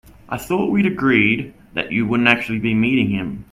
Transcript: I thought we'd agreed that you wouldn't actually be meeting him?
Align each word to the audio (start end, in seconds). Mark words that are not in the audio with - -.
I 0.29 0.37
thought 0.39 0.71
we'd 0.71 0.87
agreed 0.87 1.53
that 1.75 1.91
you 1.91 2.07
wouldn't 2.07 2.27
actually 2.27 2.57
be 2.57 2.73
meeting 2.73 3.11
him? 3.11 3.45